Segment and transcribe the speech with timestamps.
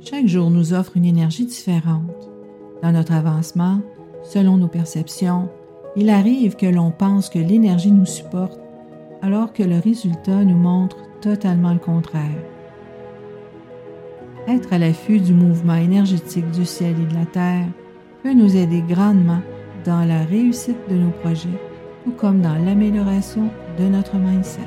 [0.00, 2.30] Chaque jour nous offre une énergie différente.
[2.82, 3.80] Dans notre avancement,
[4.22, 5.48] selon nos perceptions,
[5.96, 8.60] il arrive que l'on pense que l'énergie nous supporte
[9.22, 12.44] alors que le résultat nous montre totalement le contraire.
[14.46, 17.66] Être à l'affût du mouvement énergétique du ciel et de la terre
[18.22, 19.40] peut nous aider grandement
[19.84, 21.60] dans la réussite de nos projets,
[22.04, 24.60] tout comme dans l'amélioration de notre mindset.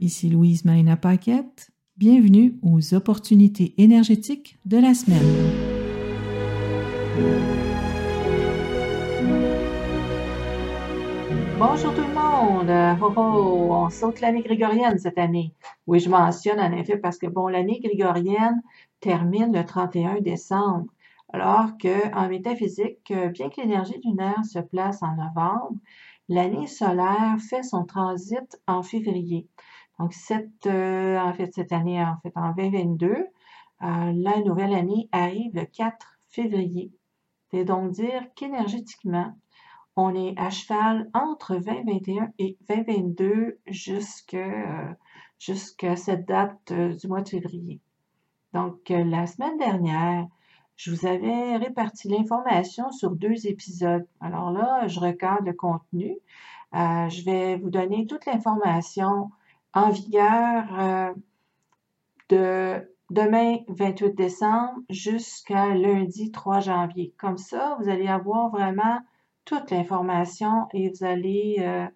[0.00, 1.72] Ici Louise Maïna Paquette.
[2.04, 5.20] Bienvenue aux opportunités énergétiques de la semaine.
[11.60, 12.98] Bonjour tout le monde!
[13.00, 15.54] Oh, oh, on saute l'année grégorienne cette année.
[15.86, 18.60] Oui, je mentionne en effet parce que, bon, l'année grégorienne
[18.98, 20.86] termine le 31 décembre,
[21.32, 25.76] alors qu'en métaphysique, bien que l'énergie lunaire se place en novembre,
[26.28, 29.46] l'année solaire fait son transit en février.
[30.02, 33.24] Donc, cette, euh, en fait, cette année, en fait, en 2022, euh,
[33.80, 36.90] la nouvelle année arrive le 4 février.
[37.52, 39.32] C'est donc dire qu'énergétiquement,
[39.94, 44.92] on est à cheval entre 2021 et 2022 jusqu'à euh,
[45.38, 47.78] jusqu'à cette date du mois de février.
[48.54, 50.26] Donc, la semaine dernière,
[50.74, 54.06] je vous avais réparti l'information sur deux épisodes.
[54.20, 56.16] Alors là, je regarde le contenu.
[56.72, 59.30] je vais vous donner toute l'information
[59.74, 61.12] en vigueur euh,
[62.28, 67.14] de demain 28 décembre jusqu'à lundi 3 janvier.
[67.18, 69.00] Comme ça, vous allez avoir vraiment
[69.44, 71.86] toute l'information et vous allez euh,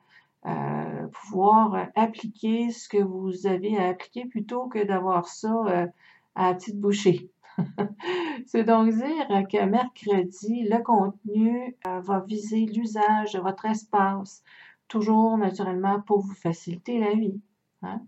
[0.47, 5.89] euh, pouvoir appliquer ce que vous avez à appliquer plutôt que d'avoir ça
[6.35, 7.31] à petite bouchée.
[8.47, 14.43] C'est donc dire que mercredi, le contenu va viser l'usage de votre espace,
[14.89, 17.41] toujours naturellement pour vous faciliter la vie.
[17.87, 18.03] Hein.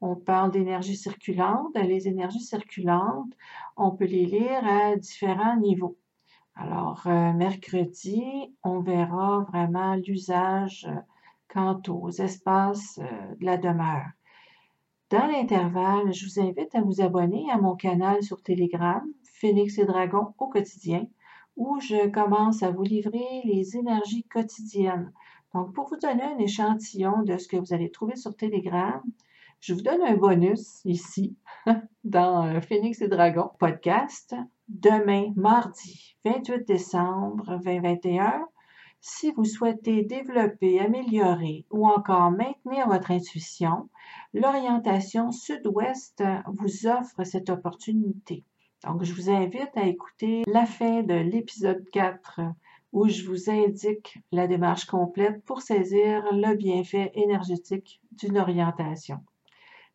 [0.00, 1.76] On parle d'énergie circulante.
[1.76, 3.32] Les énergies circulantes,
[3.76, 5.98] on peut les lire à différents niveaux.
[6.54, 8.22] Alors, euh, mercredi,
[8.64, 11.00] on verra vraiment l'usage euh,
[11.48, 14.06] quant aux espaces euh, de la demeure.
[15.10, 19.86] Dans l'intervalle, je vous invite à vous abonner à mon canal sur Telegram, Phoenix et
[19.86, 21.06] Dragon au quotidien,
[21.60, 25.12] où je commence à vous livrer les énergies quotidiennes
[25.52, 29.02] donc, pour vous donner un échantillon de ce que vous allez trouver sur Telegram,
[29.60, 31.36] je vous donne un bonus ici
[32.04, 34.34] dans euh, Phoenix et Dragon podcast
[34.68, 38.46] demain, mardi 28 décembre 2021.
[39.00, 43.88] Si vous souhaitez développer, améliorer ou encore maintenir votre intuition,
[44.32, 48.44] l'orientation sud-ouest vous offre cette opportunité.
[48.84, 52.40] Donc, je vous invite à écouter la fin de l'épisode 4
[52.92, 59.18] où je vous indique la démarche complète pour saisir le bienfait énergétique d'une orientation.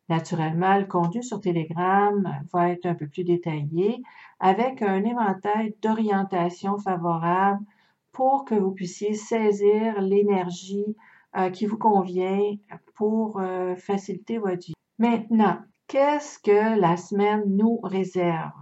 [0.08, 4.02] Naturellement, le contenu sur Telegram va être un peu plus détaillé
[4.38, 7.64] avec un éventail d'orientations favorables
[8.12, 10.96] pour que vous puissiez saisir l'énergie
[11.36, 12.54] euh, qui vous convient
[12.94, 14.74] pour euh, faciliter votre vie.
[14.98, 15.58] Maintenant,
[15.88, 18.52] qu'est-ce que la semaine nous réserve?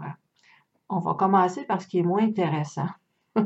[0.89, 2.89] On va commencer par ce qui est moins intéressant.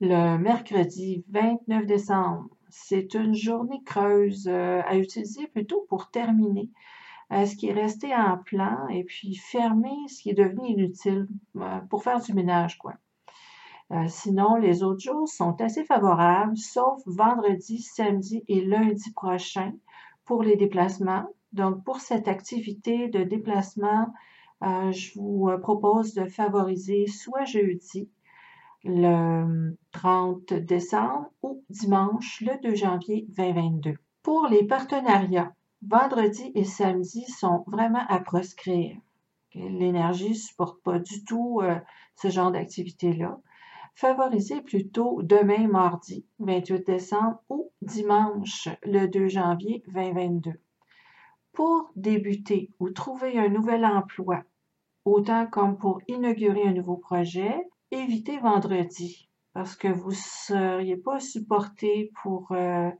[0.00, 2.48] le mercredi 29 décembre.
[2.68, 6.70] C'est une journée creuse euh, à utiliser plutôt pour terminer
[7.32, 11.28] euh, ce qui est resté en plan et puis fermer ce qui est devenu inutile
[11.56, 12.94] euh, pour faire du ménage, quoi.
[14.08, 19.72] sinon, les autres jours sont assez favorables, sauf vendredi, samedi et lundi prochain
[20.24, 21.26] pour les déplacements.
[21.52, 24.12] Donc, pour cette activité de déplacement,
[24.62, 28.08] je vous propose de favoriser soit jeudi,
[28.84, 33.94] le 30 décembre ou dimanche le 2 janvier 2022.
[34.22, 35.54] Pour les partenariats,
[35.86, 38.96] vendredi et samedi sont vraiment à proscrire.
[39.54, 41.74] L'énergie ne supporte pas du tout euh,
[42.16, 43.38] ce genre d'activité-là.
[43.94, 50.52] Favorisez plutôt demain mardi 28 décembre ou dimanche le 2 janvier 2022.
[51.52, 54.42] Pour débuter ou trouver un nouvel emploi,
[55.04, 57.54] autant comme pour inaugurer un nouveau projet,
[57.90, 62.90] évitez vendredi parce que vous ne seriez pas supporté pour, euh,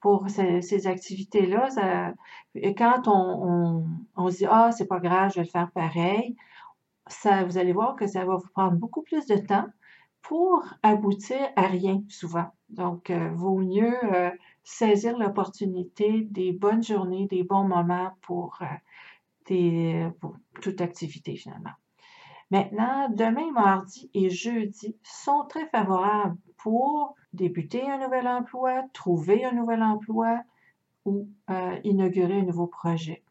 [0.00, 2.14] pour ces, activités-là.
[2.54, 3.84] Et quand on,
[4.16, 6.36] on, se dit Ah, c'est pas grave, je vais le faire pareil,
[7.08, 9.66] ça, vous allez voir que ça va vous prendre beaucoup plus de temps
[10.22, 12.46] pour aboutir à rien souvent.
[12.68, 14.30] Donc, euh, vaut mieux euh,
[14.66, 18.58] saisir l'opportunité des bonnes journées, des bons moments pour,
[19.46, 21.70] des, pour toute activité finalement.
[22.50, 29.52] Maintenant, demain, mardi et jeudi sont très favorables pour débuter un nouvel emploi, trouver un
[29.52, 30.42] nouvel emploi
[31.04, 33.22] ou euh, inaugurer un nouveau projet.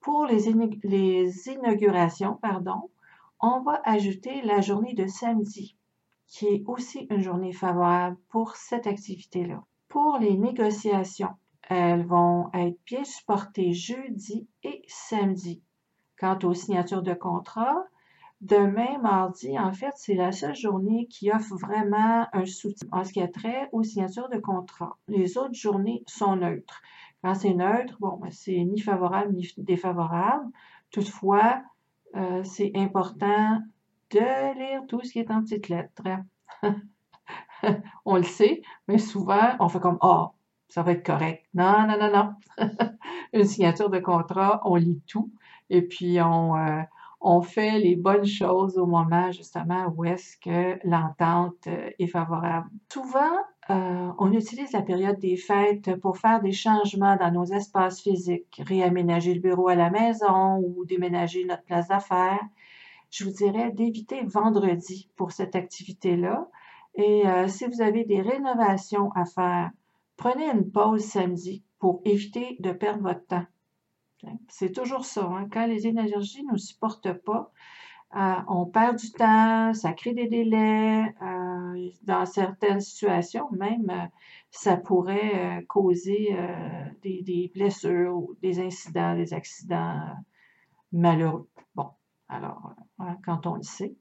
[0.00, 0.52] Pour les,
[0.82, 2.90] les inaugurations, pardon,
[3.38, 5.76] on va ajouter la journée de samedi,
[6.26, 9.62] qui est aussi une journée favorable pour cette activité-là.
[9.92, 11.34] Pour les négociations,
[11.68, 15.62] elles vont être bien supportées jeudi et samedi.
[16.18, 17.84] Quant aux signatures de contrat,
[18.40, 23.12] demain, mardi, en fait, c'est la seule journée qui offre vraiment un soutien en ce
[23.12, 24.96] qui a trait aux signatures de contrat.
[25.08, 26.80] Les autres journées sont neutres.
[27.22, 30.46] Quand c'est neutre, bon, ben, c'est ni favorable ni défavorable.
[30.90, 31.60] Toutefois,
[32.16, 33.60] euh, c'est important
[34.10, 36.02] de lire tout ce qui est en petites lettres.
[38.04, 40.34] on le sait, mais souvent, on fait comme Ah, oh,
[40.68, 41.44] ça va être correct.
[41.54, 42.34] Non, non, non, non.
[43.32, 45.30] Une signature de contrat, on lit tout
[45.70, 46.82] et puis on, euh,
[47.20, 52.68] on fait les bonnes choses au moment justement où est-ce que l'entente euh, est favorable.
[52.92, 53.36] Souvent,
[53.70, 58.60] euh, on utilise la période des fêtes pour faire des changements dans nos espaces physiques,
[58.66, 62.42] réaménager le bureau à la maison ou déménager notre place d'affaires.
[63.10, 66.48] Je vous dirais d'éviter vendredi pour cette activité-là.
[66.94, 69.70] Et euh, si vous avez des rénovations à faire,
[70.16, 73.46] prenez une pause samedi pour éviter de perdre votre temps.
[74.48, 75.24] C'est toujours ça.
[75.24, 75.48] Hein.
[75.50, 77.50] Quand les énergies ne nous supportent pas,
[78.14, 81.14] euh, on perd du temps, ça crée des délais.
[81.22, 84.10] Euh, dans certaines situations, même,
[84.50, 86.36] ça pourrait causer
[87.02, 89.98] des, blessures, des incidents, des accidents
[90.92, 91.48] malheureux.
[91.74, 91.88] Bon,
[92.28, 93.96] alors, hein, quand on le sait.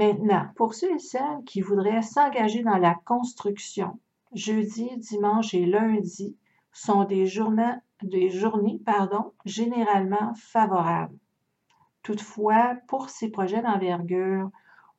[0.00, 4.00] Maintenant, pour ceux et celles qui voudraient s'engager dans la construction,
[4.32, 6.38] jeudi, dimanche et lundi
[6.72, 7.74] sont des journées,
[9.44, 11.18] généralement favorables.
[12.02, 14.50] Toutefois, pour ces projets d'envergure,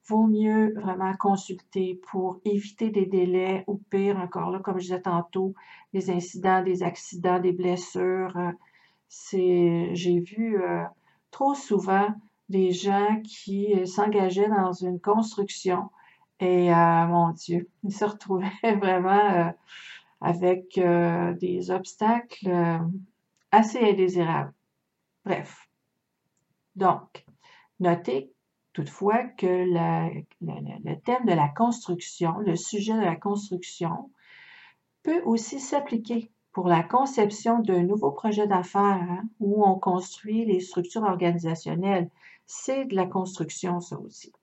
[0.07, 5.55] vaut mieux vraiment consulter pour éviter des délais ou pire encore comme je disais tantôt,
[5.93, 8.37] des incidents, des accidents, des blessures.
[9.07, 10.83] C'est, j'ai vu euh,
[11.31, 12.13] trop souvent
[12.51, 15.89] des gens qui euh, s'engageaient dans une construction
[16.39, 19.53] et euh, mon Dieu, ils se retrouvaient vraiment
[20.21, 20.79] avec
[21.39, 22.79] des obstacles
[23.51, 24.53] assez indésirables.
[25.25, 25.67] Bref,
[26.75, 27.25] donc,
[27.79, 28.31] notez
[28.73, 34.11] toutefois que le thème de la construction, le sujet de la construction,
[35.03, 40.59] peut aussi s'appliquer pour la conception d'un nouveau projet d'affaires hein, où on construit les
[40.59, 42.09] structures organisationnelles.
[42.53, 44.33] C'est de la construction, ça aussi.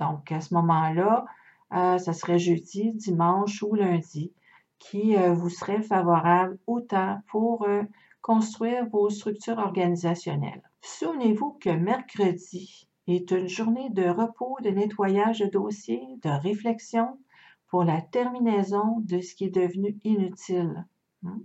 [0.00, 1.26] Donc, à ce moment-là,
[1.74, 4.32] euh, ça serait jeudi, dimanche ou lundi
[4.78, 7.82] qui euh, vous serait favorable autant pour euh,
[8.22, 10.62] construire vos structures organisationnelles.
[10.80, 17.18] Souvenez-vous que mercredi est une journée de repos, de nettoyage de dossiers, de réflexion
[17.66, 20.86] pour la terminaison de ce qui est devenu inutile.
[21.22, 21.40] Hmm?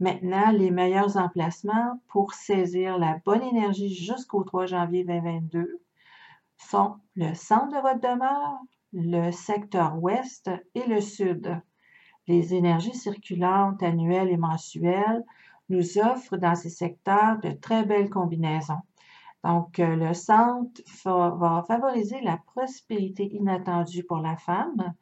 [0.00, 5.80] Maintenant, les meilleurs emplacements pour saisir la bonne énergie jusqu'au 3 janvier 2022
[6.56, 8.58] sont le centre de votre demeure,
[8.92, 11.60] le secteur ouest et le sud.
[12.26, 15.24] Les énergies circulantes annuelles et mensuelles
[15.68, 18.82] nous offre dans ces secteurs de très belles combinaisons.
[19.44, 24.94] Donc, euh, le centre va favoriser la prospérité inattendue pour la femme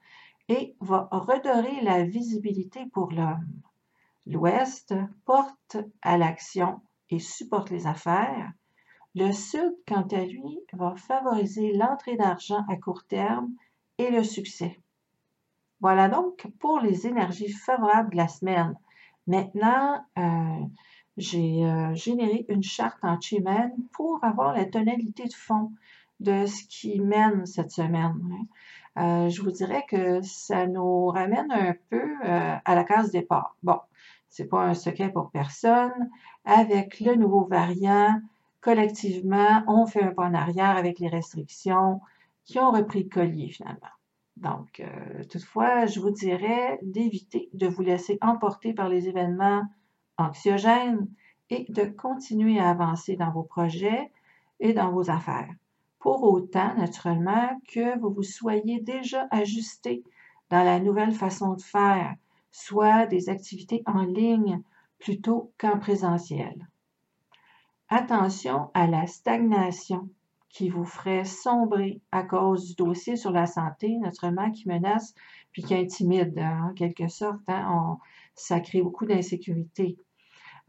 [0.49, 3.47] et va redorer la visibilité pour l'homme.
[4.27, 6.81] L'Ouest porte à l'action
[7.11, 8.53] et supporte les affaires.
[9.15, 13.51] Le Sud, quant à lui, va favoriser l'entrée d'argent à court terme
[13.99, 14.81] et le succès.
[15.81, 18.75] Voilà donc pour les énergies favorables de la semaine.
[19.27, 20.65] Maintenant, euh,
[21.17, 25.73] j'ai euh, généré une charte en Chimen pour avoir la tonalité de fond
[26.21, 28.47] de ce qui mène cette semaine.
[28.99, 33.57] Euh, je vous dirais que ça nous ramène un peu à la case départ.
[33.63, 33.79] Bon,
[34.29, 36.11] c'est pas un secret pour personne.
[36.45, 38.21] Avec le nouveau variant,
[38.61, 42.01] collectivement, on fait un pas en arrière avec les restrictions
[42.45, 43.93] qui ont repris le collier finalement.
[44.37, 49.63] Donc, euh, toutefois, je vous dirais d'éviter de vous laisser emporter par les événements
[50.17, 51.09] anxiogènes
[51.51, 54.11] et de continuer à avancer dans vos projets
[54.61, 55.53] et dans vos affaires.
[56.03, 60.03] Pour autant, naturellement, que vous vous soyez déjà ajusté
[60.51, 62.17] dans la nouvelle façon de faire,
[62.51, 64.61] soit des activités en ligne
[64.99, 66.69] plutôt qu'en présentiel.
[67.89, 70.09] Attention à la stagnation
[70.49, 75.15] qui vous ferait sombrer à cause du dossier sur la santé, naturellement, qui menace
[75.53, 77.49] puis qui intimide, hein, en quelque sorte.
[77.49, 77.97] Hein,
[78.35, 79.97] ça crée beaucoup d'insécurité.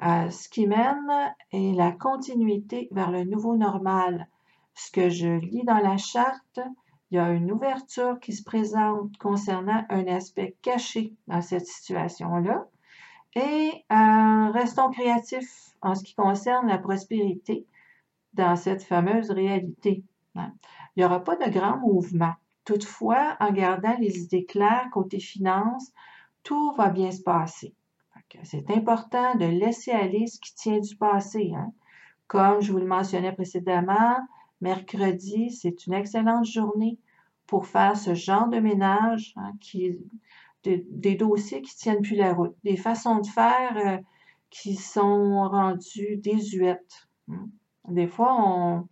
[0.03, 4.27] Euh, ce qui mène est la continuité vers le nouveau normal.
[4.75, 6.59] Ce que je lis dans la charte,
[7.11, 12.65] il y a une ouverture qui se présente concernant un aspect caché dans cette situation-là
[13.35, 17.67] et un restons créatifs en ce qui concerne la prospérité
[18.33, 20.03] dans cette fameuse réalité.
[20.35, 20.53] Hein.
[20.95, 22.33] Il n'y aura pas de grand mouvement.
[22.65, 25.91] Toutefois, en gardant les idées claires côté finances,
[26.43, 27.73] tout va bien se passer.
[28.41, 31.51] C'est important de laisser aller ce qui tient du passé.
[31.55, 31.71] Hein.
[32.27, 34.17] Comme je vous le mentionnais précédemment,
[34.63, 36.97] mercredi, c'est une excellente journée
[37.45, 39.51] pour faire ce genre de ménage, hein,
[40.63, 43.97] des dossiers qui tiennent plus la route, des façons de faire euh,
[44.49, 47.07] qui sont rendues désuètes.
[47.29, 47.49] Hein.
[47.89, 48.87] Des fois, on,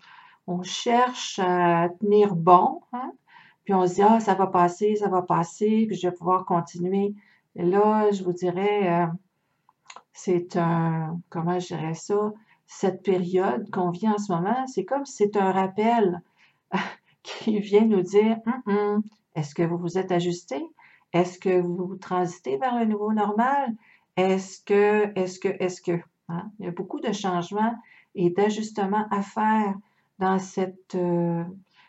[0.47, 3.13] on, cherche à tenir bon, hein,
[3.63, 6.45] puis on se dit, ah, ça va passer, ça va passer, puis je vais pouvoir
[6.45, 7.15] continuer.
[7.55, 9.07] Et là, je vous dirais, euh,
[10.11, 12.33] c'est un, comment je dirais ça,
[12.73, 16.21] cette période qu'on vit en ce moment, c'est comme si c'est un rappel
[17.21, 19.03] qui vient nous dire, hum, hum,
[19.35, 20.65] est-ce que vous vous êtes ajusté?
[21.11, 23.75] Est-ce que vous transitez vers un nouveau normal?
[24.15, 25.99] Est-ce que, est-ce que, est-ce que?
[26.29, 26.49] Hein?
[26.59, 27.75] Il y a beaucoup de changements
[28.15, 29.75] et d'ajustements à faire
[30.19, 31.43] dans cette euh,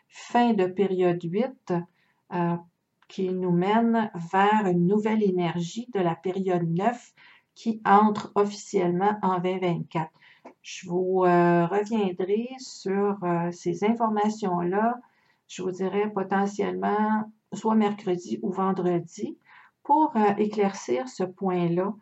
[0.09, 1.73] fin de période 8
[2.33, 2.57] euh,
[3.07, 7.13] qui nous mène vers une nouvelle énergie de la période 9
[7.55, 10.11] qui entre officiellement en 2024.
[10.61, 14.99] Je vous euh, reviendrai sur euh, ces informations-là,
[15.47, 19.37] je vous dirais potentiellement soit mercredi ou vendredi,
[19.83, 21.93] pour euh, éclaircir ce point-là.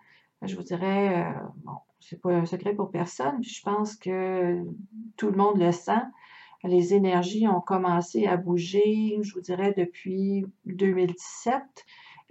[0.44, 4.64] Je vous dirais, bon, c'est pas un secret pour personne, je pense que
[5.18, 6.02] tout le monde le sent.
[6.64, 11.62] Les énergies ont commencé à bouger, je vous dirais, depuis 2017.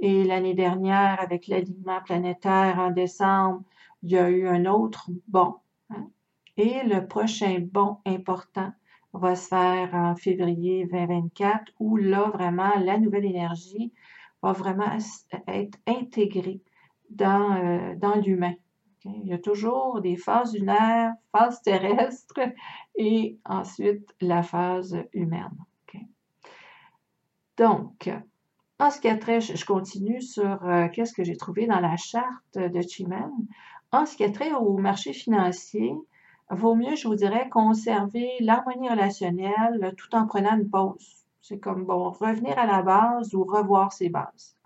[0.01, 3.63] Et l'année dernière, avec l'alignement planétaire en décembre,
[4.03, 5.57] il y a eu un autre bond.
[6.63, 8.71] Et le prochain bond important
[9.15, 13.95] va se faire en février 2024, où là, vraiment, la nouvelle énergie
[14.43, 14.95] va vraiment
[15.49, 16.61] être intégrée
[17.09, 18.53] dans, euh, dans l'humain.
[19.07, 22.41] Il y a toujours des phases lunaires, phases terrestres
[22.95, 25.57] et ensuite la phase humaine.
[27.57, 28.11] Donc,
[28.79, 31.97] en ce qui a trait, je continue sur euh, qu'est-ce que j'ai trouvé dans la
[31.97, 33.31] charte de Chimen.
[33.93, 35.95] En ce qui a trait au marché financier,
[36.51, 41.25] vaut mieux, je vous dirais, conserver l'harmonie relationnelle tout en prenant une pause.
[41.41, 44.57] C'est comme, bon, revenir à la base ou revoir ses bases.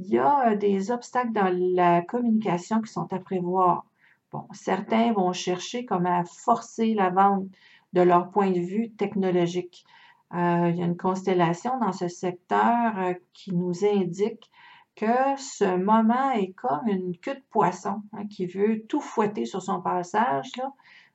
[0.00, 3.84] Il y a euh, des obstacles dans la communication qui sont à prévoir.
[4.32, 7.44] Bon, certains vont chercher comme à forcer la vente
[7.92, 9.84] de leur point de vue technologique.
[10.32, 14.50] Euh, il y a une constellation dans ce secteur euh, qui nous indique
[15.00, 19.62] que ce moment est comme une queue de poisson hein, qui veut tout fouetter sur
[19.62, 20.52] son passage,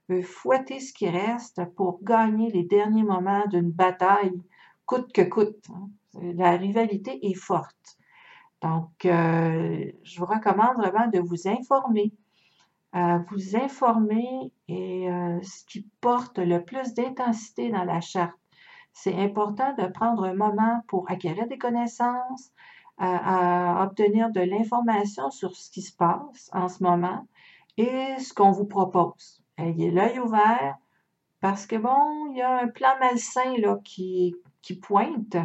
[0.10, 4.42] veut fouetter ce qui reste pour gagner les derniers moments d'une bataille,
[4.88, 5.70] coûte que coûte.
[5.70, 5.90] Hein.
[6.36, 8.00] La rivalité est forte.
[8.64, 12.12] Donc, euh, je vous recommande vraiment de vous informer.
[13.30, 15.08] vous informer et
[15.44, 18.40] ce qui porte le plus d'intensité dans la charte
[18.96, 22.52] c'est important de prendre un moment pour acquérir des connaissances,
[22.98, 27.28] à, obtenir de l'information sur ce qui se passe en ce moment
[27.78, 29.44] et ce qu'on vous propose.
[29.58, 30.78] Ayez l'œil ouvert
[31.42, 35.38] parce que bon, il y a un plan malsain là, qui, qui pointe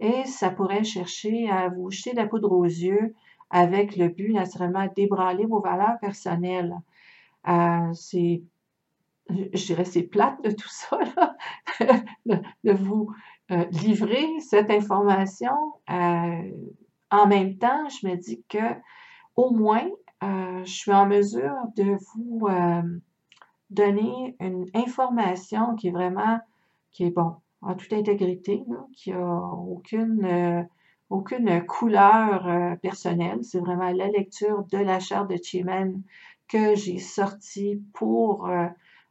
[0.00, 3.14] et ça pourrait chercher à vous jeter de la poudre aux yeux
[3.50, 6.74] avec le but naturellement d'ébranler vos valeurs personnelles.
[7.48, 8.42] Euh, c'est
[9.30, 10.98] je dirais, c'est plate de tout ça,
[12.26, 13.10] de, vous
[13.50, 15.54] euh, livrer cette information.
[15.90, 16.50] Euh,
[17.14, 18.74] en même temps, je me dis que
[19.36, 19.86] au moins,
[20.22, 22.48] euh, je suis en mesure de vous
[23.70, 26.38] donner une information qui est vraiment,
[26.92, 30.68] qui est bon, en toute intégrité, qui a aucune,
[31.10, 33.40] aucune couleur personnelle.
[33.42, 36.02] C'est vraiment la lecture de la charte de Chimen
[36.46, 38.48] que j'ai sortie pour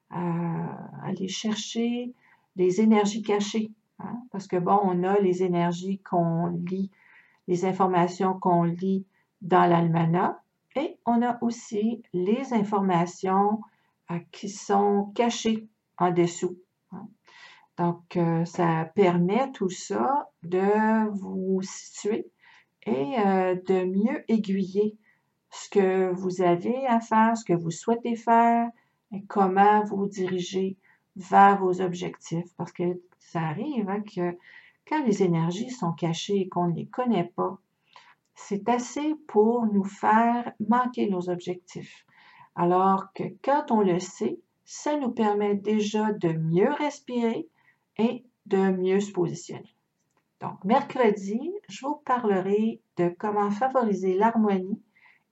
[0.09, 2.13] aller chercher
[2.55, 3.71] les énergies cachées.
[3.99, 6.91] Hein, parce que bon, on a les énergies qu'on lit,
[7.47, 9.05] les informations qu'on lit
[9.41, 10.37] dans l'almanach,
[10.75, 13.61] et on a aussi les informations
[14.11, 16.57] euh, qui sont cachées en dessous.
[17.77, 22.27] Donc, euh, ça permet tout ça de vous situer
[22.85, 24.97] et euh, de mieux aiguiller
[25.49, 28.69] ce que vous avez à faire, ce que vous souhaitez faire,
[29.27, 30.77] comment vous dirigez
[31.15, 32.51] vers vos objectifs.
[32.57, 34.37] Parce que ça arrive hein, que
[34.87, 37.57] quand les énergies sont cachées et qu'on ne les connaît pas,
[38.35, 42.05] c'est assez pour nous faire manquer nos objectifs.
[42.55, 47.47] Alors que quand on le sait, ça nous permet déjà de mieux respirer
[47.97, 49.75] et de mieux se positionner.
[50.41, 54.81] Donc, mercredi, je vous parlerai de comment favoriser l'harmonie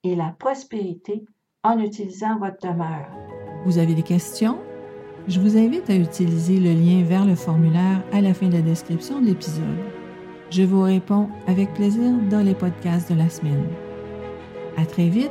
[0.04, 1.24] et la prospérité
[1.62, 3.10] en utilisant votre demeure.
[3.64, 4.58] Vous avez des questions?
[5.28, 8.60] Je vous invite à utiliser le lien vers le formulaire à la fin de la
[8.60, 9.78] description de l'épisode.
[10.50, 13.64] Je vous réponds avec plaisir dans les podcasts de la semaine.
[14.76, 15.30] À très vite